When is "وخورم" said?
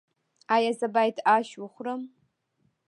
1.61-2.01